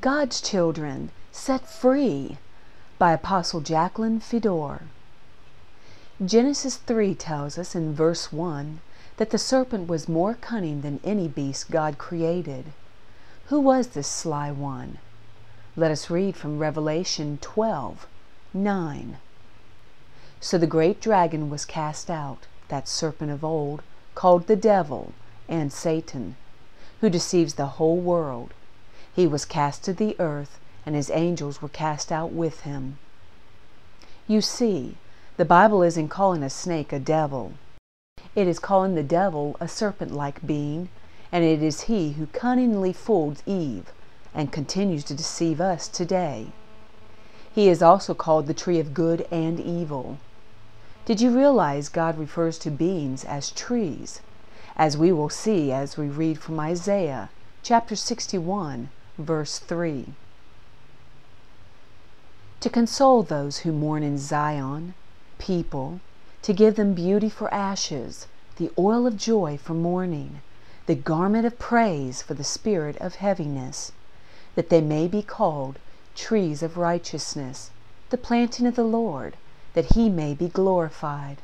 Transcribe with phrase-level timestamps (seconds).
[0.00, 2.38] God's Children Set Free
[2.98, 4.84] by Apostle Jacqueline Fedor.
[6.24, 8.80] Genesis 3 tells us in verse 1
[9.18, 12.72] that the serpent was more cunning than any beast God created.
[13.48, 14.96] Who was this sly one?
[15.76, 18.06] Let us read from Revelation 12
[18.54, 19.18] 9.
[20.40, 23.82] So the great dragon was cast out, that serpent of old,
[24.14, 25.12] called the devil
[25.50, 26.36] and Satan,
[27.02, 28.54] who deceives the whole world.
[29.14, 32.98] He was cast to the earth, and his angels were cast out with him.
[34.26, 34.96] You see,
[35.36, 37.52] the Bible isn't calling a snake a devil.
[38.34, 40.88] It is calling the devil a serpent like being,
[41.30, 43.92] and it is he who cunningly fooled Eve
[44.34, 46.46] and continues to deceive us today.
[47.54, 50.16] He is also called the tree of good and evil.
[51.04, 54.20] Did you realize God refers to beings as trees,
[54.74, 57.28] as we will see as we read from Isaiah
[57.62, 58.88] chapter 61,
[59.22, 60.06] verse 3.
[62.60, 64.94] To console those who mourn in Zion,
[65.38, 66.00] people,
[66.42, 70.40] to give them beauty for ashes, the oil of joy for mourning,
[70.86, 73.92] the garment of praise for the spirit of heaviness,
[74.54, 75.78] that they may be called
[76.14, 77.70] trees of righteousness,
[78.10, 79.36] the planting of the Lord,
[79.74, 81.38] that he may be glorified.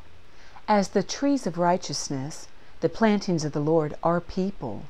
[0.69, 2.47] As the trees of righteousness,
[2.81, 4.83] the plantings of the Lord are people.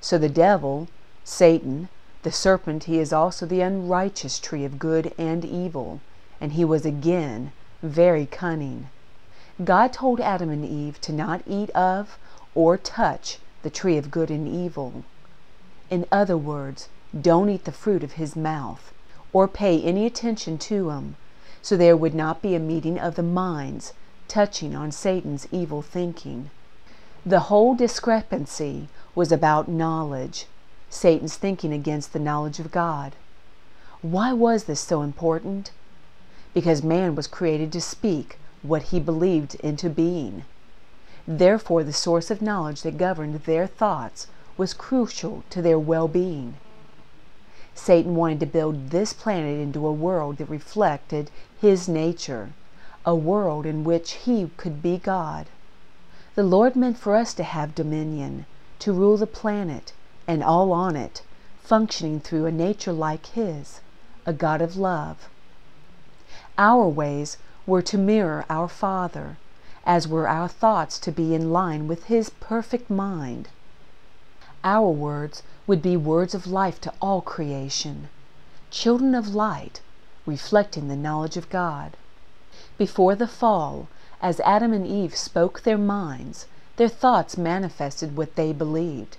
[0.00, 0.88] So the devil,
[1.24, 1.88] Satan,
[2.22, 6.00] the serpent, he is also the unrighteous tree of good and evil,
[6.40, 8.88] and he was again very cunning.
[9.64, 12.18] God told Adam and Eve to not eat of
[12.54, 15.04] or touch the tree of good and evil.
[15.90, 18.92] In other words, don't eat the fruit of his mouth,
[19.32, 21.16] or pay any attention to him,
[21.62, 23.92] so there would not be a meeting of the minds
[24.28, 26.50] touching on Satan's evil thinking.
[27.26, 30.46] The whole discrepancy was about knowledge,
[30.92, 33.14] Satan's thinking against the knowledge of God.
[34.02, 35.70] Why was this so important?
[36.52, 40.44] Because man was created to speak what he believed into being.
[41.28, 46.54] Therefore, the source of knowledge that governed their thoughts was crucial to their well being.
[47.72, 51.30] Satan wanted to build this planet into a world that reflected
[51.60, 52.50] his nature,
[53.06, 55.46] a world in which he could be God.
[56.34, 58.44] The Lord meant for us to have dominion,
[58.80, 59.92] to rule the planet,
[60.30, 61.22] and all on it,
[61.60, 63.80] functioning through a nature like His,
[64.24, 65.28] a God of love.
[66.56, 67.36] Our ways
[67.66, 69.38] were to mirror our Father,
[69.84, 73.48] as were our thoughts to be in line with His perfect mind.
[74.62, 78.08] Our words would be words of life to all creation,
[78.70, 79.80] children of light,
[80.26, 81.96] reflecting the knowledge of God.
[82.78, 83.88] Before the fall,
[84.22, 89.16] as Adam and Eve spoke their minds, their thoughts manifested what they believed,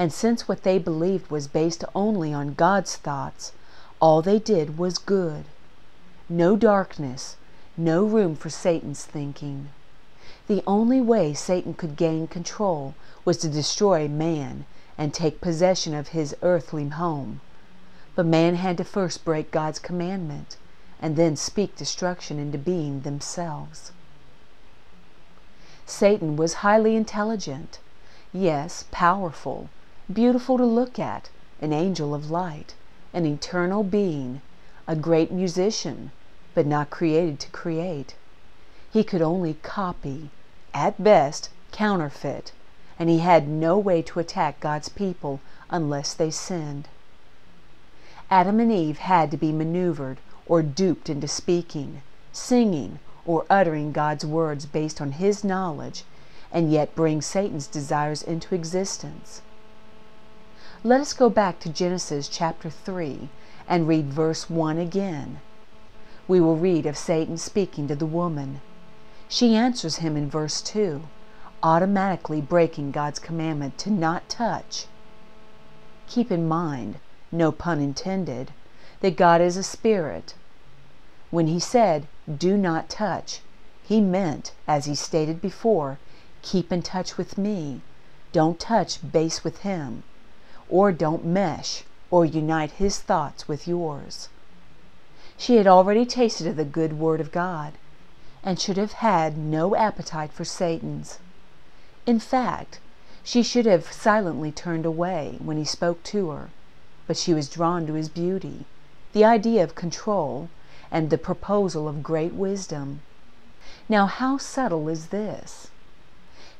[0.00, 3.52] and since what they believed was based only on God's thoughts,
[4.00, 5.44] all they did was good.
[6.26, 7.36] No darkness,
[7.76, 9.68] no room for Satan's thinking.
[10.46, 12.94] The only way Satan could gain control
[13.26, 14.64] was to destroy man
[14.96, 17.42] and take possession of his earthly home.
[18.14, 20.56] But man had to first break God's commandment
[20.98, 23.92] and then speak destruction into being themselves.
[25.84, 27.80] Satan was highly intelligent,
[28.32, 29.68] yes, powerful,
[30.12, 32.74] beautiful to look at, an angel of light,
[33.12, 34.40] an eternal being,
[34.86, 36.10] a great musician,
[36.54, 38.14] but not created to create.
[38.92, 40.30] He could only copy,
[40.74, 42.52] at best, counterfeit,
[42.98, 45.40] and he had no way to attack God's people
[45.70, 46.88] unless they sinned.
[48.30, 54.24] Adam and Eve had to be maneuvered or duped into speaking, singing, or uttering God's
[54.24, 56.04] words based on his knowledge,
[56.52, 59.42] and yet bring Satan's desires into existence.
[60.82, 63.28] Let us go back to Genesis chapter 3
[63.68, 65.42] and read verse 1 again.
[66.26, 68.62] We will read of Satan speaking to the woman.
[69.28, 71.02] She answers him in verse 2,
[71.62, 74.86] automatically breaking God's commandment to not touch.
[76.06, 76.96] Keep in mind,
[77.30, 78.50] no pun intended,
[79.00, 80.32] that God is a spirit.
[81.30, 83.42] When he said, Do not touch,
[83.82, 85.98] he meant, as he stated before,
[86.40, 87.82] keep in touch with me.
[88.32, 90.04] Don't touch base with him
[90.70, 94.28] or don't mesh or unite his thoughts with yours.
[95.36, 97.74] She had already tasted of the good word of God,
[98.42, 101.18] and should have had no appetite for Satan's.
[102.06, 102.78] In fact,
[103.22, 106.50] she should have silently turned away when he spoke to her,
[107.06, 108.64] but she was drawn to his beauty,
[109.12, 110.48] the idea of control,
[110.90, 113.02] and the proposal of great wisdom.
[113.88, 115.69] Now, how subtle is this?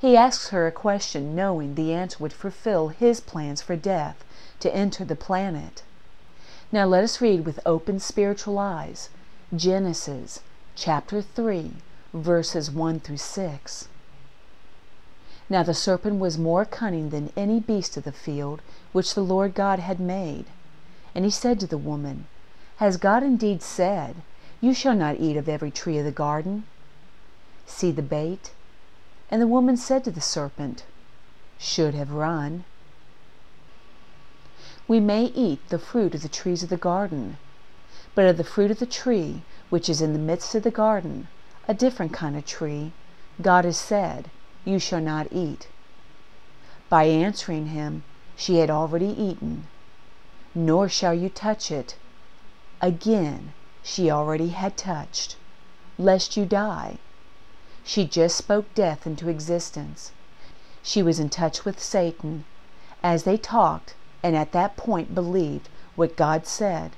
[0.01, 4.25] He asks her a question knowing the answer would fulfill his plans for death
[4.61, 5.83] to enter the planet.
[6.73, 9.11] Now let us read with open spiritual eyes
[9.55, 10.41] Genesis
[10.75, 11.73] chapter 3,
[12.15, 13.89] verses 1 through 6.
[15.51, 18.63] Now the serpent was more cunning than any beast of the field
[18.93, 20.47] which the Lord God had made.
[21.15, 22.27] And he said to the woman,
[22.77, 24.17] Has God indeed said,
[24.63, 26.65] You shall not eat of every tree of the garden?
[27.67, 28.53] See the bait?
[29.31, 30.83] And the woman said to the serpent,
[31.57, 32.65] Should have run.
[34.89, 37.37] We may eat the fruit of the trees of the garden,
[38.17, 41.29] but of the fruit of the tree which is in the midst of the garden,
[41.69, 42.93] a different kind of tree,
[43.41, 44.31] God has said,
[44.65, 45.69] You shall not eat.
[46.89, 48.03] By answering him,
[48.37, 49.69] she had already eaten.
[50.57, 51.95] Nor shall you touch it.
[52.81, 53.53] Again,
[53.85, 55.37] she already had touched,
[55.99, 56.99] lest you die.
[57.83, 60.13] She just spoke death into existence.
[60.83, 62.45] She was in touch with Satan
[63.03, 66.93] as they talked, and at that point believed what God said.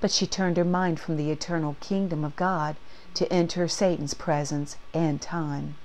[0.00, 2.76] But she turned her mind from the eternal kingdom of God
[3.14, 5.76] to enter Satan's presence and time.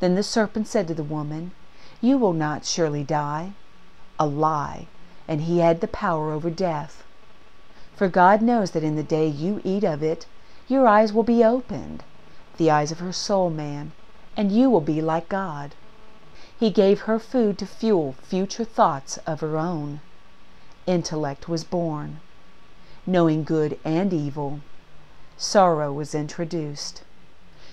[0.00, 1.52] Then the serpent said to the woman,
[2.00, 3.52] You will not surely die.
[4.18, 4.86] A lie,
[5.26, 7.04] and he had the power over death.
[7.96, 10.26] For God knows that in the day you eat of it,
[10.68, 12.04] your eyes will be opened,
[12.58, 13.92] the eyes of her soul man,
[14.36, 15.74] and you will be like God.
[16.60, 20.00] He gave her food to fuel future thoughts of her own.
[20.86, 22.18] Intellect was born.
[23.06, 24.60] Knowing good and evil,
[25.36, 27.02] sorrow was introduced.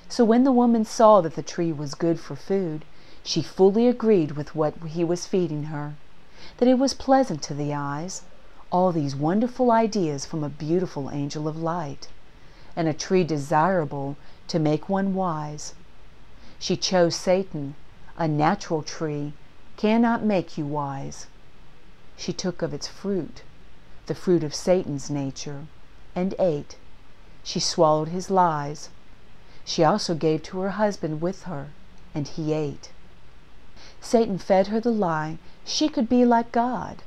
[0.07, 2.85] So when the woman saw that the tree was good for food,
[3.23, 5.95] she fully agreed with what he was feeding her,
[6.57, 8.21] that it was pleasant to the eyes,
[8.71, 12.07] all these wonderful ideas from a beautiful angel of light,
[12.75, 14.15] and a tree desirable
[14.47, 15.73] to make one wise.
[16.59, 17.75] She chose Satan,
[18.17, 19.33] a natural tree
[19.77, 21.27] cannot make you wise.
[22.17, 23.43] She took of its fruit,
[24.05, 25.65] the fruit of Satan's nature,
[26.15, 26.77] and ate.
[27.43, 28.89] She swallowed his lies.
[29.65, 31.69] She also gave to her husband with her,
[32.13, 32.91] and he ate.
[33.99, 37.01] Satan fed her the lie she could be like God.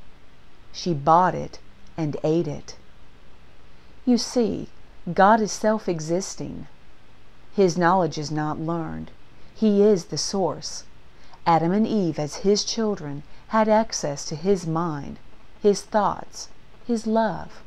[0.73, 1.61] She bought it
[1.97, 2.77] and ate it.
[4.05, 4.69] You see,
[5.15, 6.67] God is self existing.
[7.55, 9.11] His knowledge is not learned.
[9.55, 10.85] He is the source.
[11.47, 15.19] Adam and Eve, as His children, had access to His mind,
[15.63, 16.49] His thoughts,
[16.87, 17.63] His love.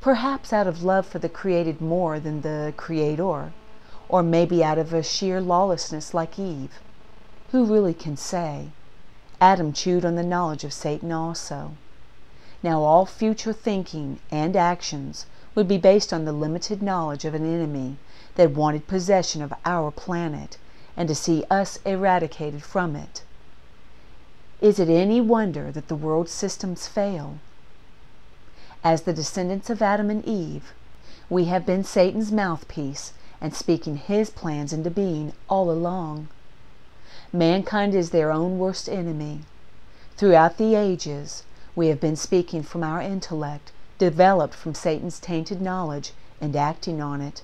[0.00, 3.52] Perhaps out of love for the created more than the Creator,
[4.08, 6.80] or maybe out of a sheer lawlessness like Eve.
[7.52, 8.70] Who really can say?
[9.40, 11.72] Adam chewed on the knowledge of Satan also.
[12.62, 17.44] Now all future thinking and actions would be based on the limited knowledge of an
[17.44, 17.98] enemy
[18.38, 20.58] that wanted possession of our planet
[20.96, 23.24] and to see us eradicated from it.
[24.60, 27.38] Is it any wonder that the world systems fail?
[28.84, 30.72] As the descendants of Adam and Eve,
[31.28, 36.28] we have been Satan's mouthpiece and speaking his plans into being all along.
[37.32, 39.40] Mankind is their own worst enemy.
[40.16, 41.42] Throughout the ages,
[41.74, 47.20] we have been speaking from our intellect, developed from Satan's tainted knowledge, and acting on
[47.20, 47.42] it.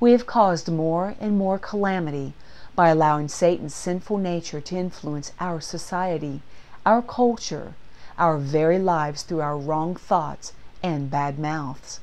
[0.00, 2.34] We have caused more and more calamity
[2.76, 6.40] by allowing Satan's sinful nature to influence our society,
[6.86, 7.74] our culture,
[8.16, 10.52] our very lives through our wrong thoughts
[10.84, 11.98] and bad mouths.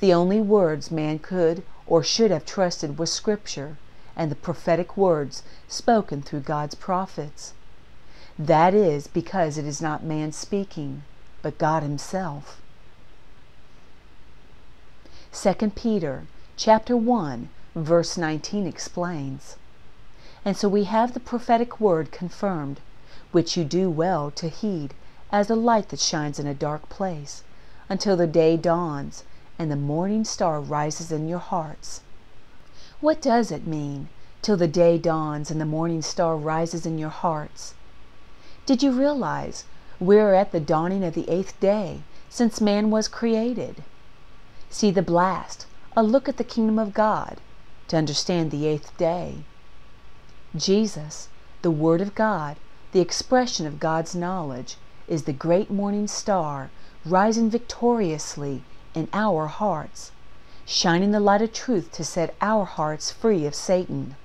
[0.00, 3.78] The only words man could or should have trusted was Scripture
[4.14, 7.54] and the prophetic words spoken through God's prophets.
[8.38, 11.02] That is because it is not man speaking,
[11.40, 12.60] but God himself.
[15.32, 16.24] 2 Peter
[16.56, 19.56] chapter 1 verse 19 explains,
[20.44, 22.78] And so we have the prophetic word confirmed,
[23.32, 24.94] which you do well to heed
[25.32, 27.42] as a light that shines in a dark place,
[27.88, 29.24] until the day dawns
[29.58, 32.02] and the morning star rises in your hearts.
[33.00, 34.08] What does it mean,
[34.40, 37.74] till the day dawns and the morning star rises in your hearts?
[38.64, 39.64] Did you realize
[39.98, 43.82] we are at the dawning of the eighth day since man was created?
[44.70, 47.40] See the blast, a look at the kingdom of God,
[47.88, 49.44] to understand the eighth day.
[50.56, 51.28] Jesus,
[51.62, 52.56] the Word of God,
[52.92, 56.70] the expression of God's knowledge, is the great morning star
[57.04, 58.62] rising victoriously
[58.94, 60.10] in our hearts,
[60.64, 64.16] shining the light of truth to set our hearts free of Satan.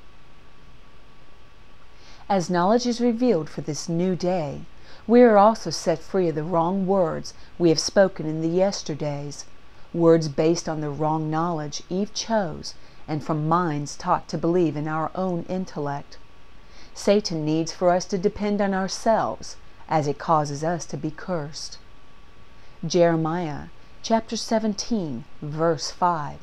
[2.30, 4.62] As knowledge is revealed for this new day,
[5.08, 9.46] we are also set free of the wrong words we have spoken in the yesterdays,
[9.94, 12.76] words based on the wrong knowledge Eve chose
[13.08, 16.18] and from minds taught to believe in our own intellect.
[16.94, 19.56] Satan needs for us to depend on ourselves,
[19.88, 21.80] as it causes us to be cursed.
[22.86, 23.70] Jeremiah
[24.04, 26.40] chapter 17, verse 5.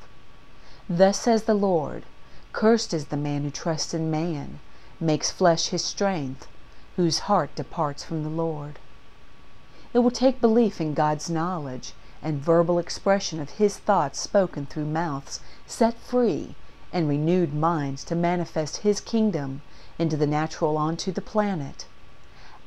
[0.88, 2.04] Thus says the Lord
[2.52, 4.60] Cursed is the man who trusts in man,
[4.98, 6.48] makes flesh his strength,
[6.96, 8.78] whose heart departs from the Lord.
[9.92, 11.92] It will take belief in God's knowledge
[12.22, 16.54] and verbal expression of His thoughts spoken through mouths set free
[16.92, 19.62] and renewed minds to manifest His kingdom
[19.98, 21.86] into the natural onto the planet.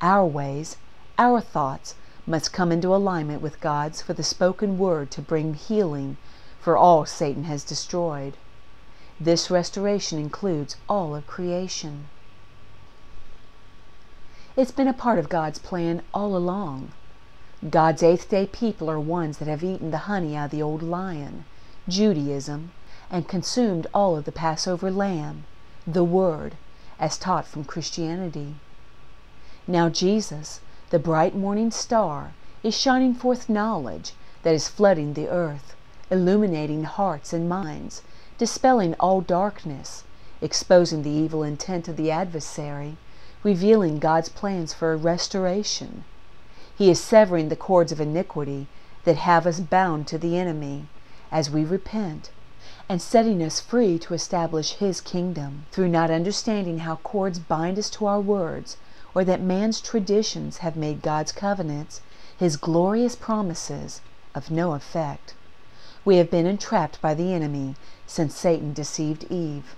[0.00, 0.76] Our ways,
[1.18, 1.94] our thoughts,
[2.26, 6.16] must come into alignment with God's for the spoken word to bring healing
[6.60, 8.36] for all Satan has destroyed.
[9.18, 12.08] This restoration includes all of creation.
[14.56, 16.92] It's been a part of God's plan all along.
[17.68, 20.82] God's eighth day people are ones that have eaten the honey out of the old
[20.82, 21.44] lion,
[21.86, 22.72] Judaism,
[23.10, 25.44] and consumed all of the Passover lamb,
[25.86, 26.56] the Word,
[26.98, 28.54] as taught from Christianity.
[29.66, 35.74] Now Jesus, the bright morning star, is shining forth knowledge that is flooding the earth,
[36.10, 38.00] illuminating hearts and minds,
[38.38, 40.04] dispelling all darkness,
[40.40, 42.96] exposing the evil intent of the adversary,
[43.42, 46.04] revealing God's plans for a restoration.
[46.80, 48.66] He is severing the cords of iniquity
[49.04, 50.86] that have us bound to the enemy
[51.30, 52.30] as we repent
[52.88, 57.90] and setting us free to establish His kingdom through not understanding how cords bind us
[57.90, 58.78] to our words
[59.14, 62.00] or that man's traditions have made God's covenants,
[62.38, 64.00] his glorious promises,
[64.34, 65.34] of no effect.
[66.02, 67.74] We have been entrapped by the enemy
[68.06, 69.76] since Satan deceived Eve.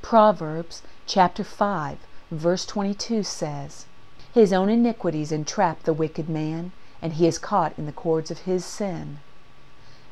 [0.00, 1.98] Proverbs chapter 5,
[2.30, 3.86] verse 22 says,
[4.34, 8.40] His own iniquities entrap the wicked man, and he is caught in the cords of
[8.40, 9.20] his sin.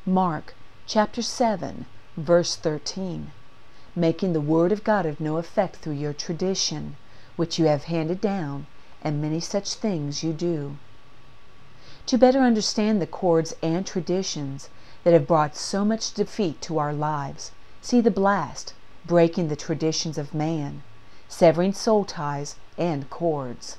[0.07, 0.55] Mark
[0.87, 1.87] chapter 7,
[2.17, 3.33] verse 13
[3.97, 6.95] making the Word of God of no effect through your tradition,
[7.35, 8.67] which you have handed down,
[9.03, 10.77] and many such things you do.
[12.07, 14.69] To better understand the cords and traditions
[15.03, 17.51] that have brought so much defeat to our lives,
[17.81, 18.73] see the blast,
[19.05, 20.85] breaking the traditions of man,
[21.29, 23.79] severing soul ties and cords.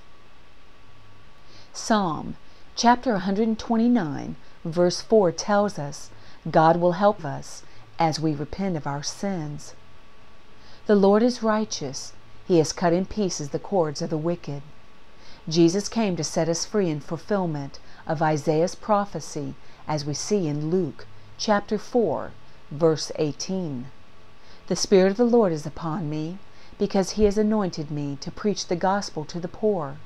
[1.75, 2.35] Psalm
[2.75, 6.11] chapter 129, verse 4 tells us
[6.51, 7.63] God will help us
[7.97, 9.73] as we repent of our sins.
[10.85, 12.13] The Lord is righteous.
[12.47, 14.61] He has cut in pieces the cords of the wicked.
[15.49, 19.55] Jesus came to set us free in fulfillment of Isaiah's prophecy,
[19.87, 21.07] as we see in Luke
[21.39, 22.33] chapter 4,
[22.69, 23.87] verse 18.
[24.67, 26.37] The Spirit of the Lord is upon me,
[26.77, 29.97] because he has anointed me to preach the gospel to the poor.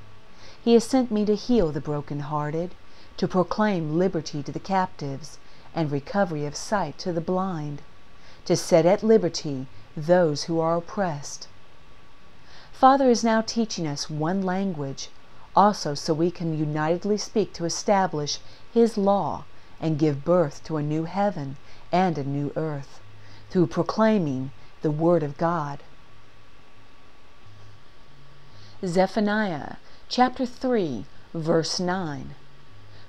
[0.67, 2.75] He has sent me to heal the broken-hearted,
[3.15, 5.37] to proclaim liberty to the captives,
[5.73, 7.81] and recovery of sight to the blind,
[8.43, 11.47] to set at liberty those who are oppressed.
[12.73, 15.07] Father is now teaching us one language,
[15.55, 18.39] also so we can unitedly speak to establish
[18.73, 19.45] His law
[19.79, 21.55] and give birth to a new heaven
[21.93, 22.99] and a new earth
[23.49, 25.81] through proclaiming the Word of God.
[28.85, 29.77] Zephaniah
[30.09, 32.33] chapter 3, verse 9.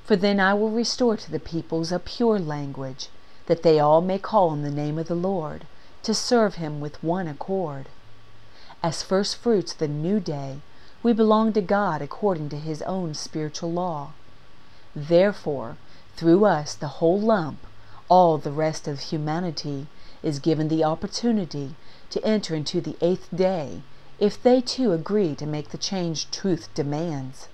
[0.05, 3.09] For then I will restore to the peoples a pure language,
[3.47, 5.65] that they all may call on the name of the Lord
[6.03, 7.87] to serve Him with one accord.
[8.83, 10.59] As first fruits of the new day,
[11.05, 14.11] we belong to God according to His own spiritual law.
[14.97, 15.77] Therefore,
[16.17, 17.65] through us, the whole lump,
[18.09, 19.87] all the rest of humanity,
[20.25, 21.77] is given the opportunity
[22.11, 23.83] to enter into the eighth day
[24.19, 27.49] if they too agree to make the change truth demands.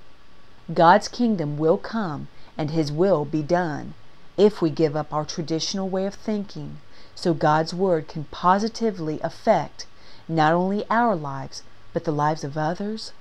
[0.72, 3.94] God's kingdom will come and His will be done
[4.36, 6.78] if we give up our traditional way of thinking
[7.14, 9.86] so God's Word can positively affect
[10.26, 13.12] not only our lives, but the lives of others?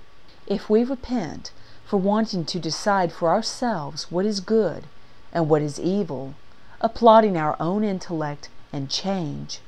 [0.48, 1.52] If we repent
[1.86, 4.86] for wanting to decide for ourselves what is good
[5.32, 6.34] and what is evil,
[6.82, 9.60] applauding our own intellect and change,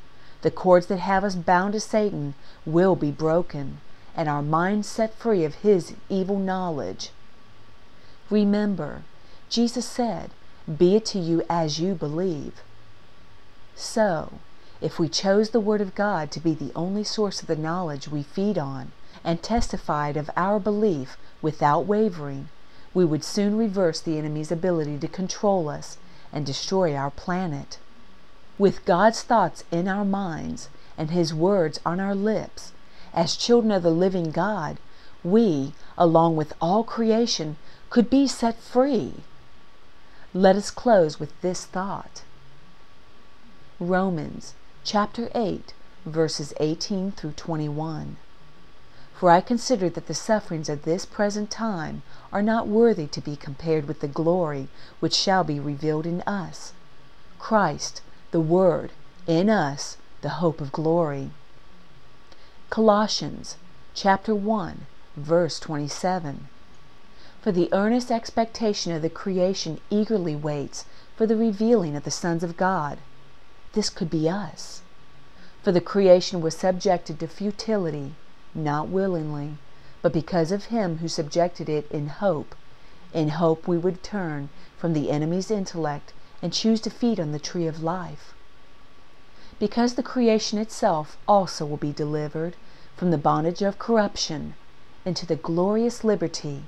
[0.46, 2.36] the cords that have us bound to Satan
[2.68, 3.82] will be broken,
[4.16, 7.10] and our minds set free of his evil knowledge.
[8.30, 9.02] Remember,
[9.50, 10.30] Jesus said,
[10.68, 12.62] Be it to you as you believe.
[13.74, 14.34] So,
[14.82, 18.08] if we chose the Word of God to be the only source of the knowledge
[18.08, 18.92] we feed on,
[19.24, 22.50] and testified of our belief without wavering,
[22.94, 25.98] we would soon reverse the enemy's ability to control us
[26.32, 27.80] and destroy our planet.
[28.58, 32.72] With God's thoughts in our minds and His words on our lips,
[33.14, 34.78] as children of the living God,
[35.24, 37.58] we, along with all creation,
[37.90, 39.16] could be set free.
[40.34, 42.24] Let us close with this thought.
[43.80, 44.54] Romans
[44.86, 45.74] chapter 8,
[46.06, 48.16] verses 18 through 21.
[49.14, 53.36] For I consider that the sufferings of this present time are not worthy to be
[53.36, 54.68] compared with the glory
[55.00, 56.74] which shall be revealed in us.
[57.40, 58.02] Christ,
[58.36, 58.92] the Word,
[59.28, 61.30] in us, the hope of glory.
[62.70, 63.56] Colossians
[63.94, 66.50] chapter 1, verse 27.
[67.42, 70.84] For the earnest expectation of the creation eagerly waits
[71.16, 72.98] for the revealing of the sons of God.
[73.72, 74.82] This could be us.
[75.64, 78.16] For the creation was subjected to futility,
[78.54, 79.60] not willingly,
[80.02, 82.54] but because of him who subjected it in hope.
[83.14, 86.12] In hope we would turn from the enemy's intellect
[86.46, 88.36] and choose to feed on the tree of life.
[89.58, 92.56] Because the creation itself also will be delivered
[92.96, 94.54] from the bondage of corruption
[95.06, 96.66] into the glorious liberty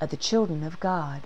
[0.00, 1.20] of the children of God.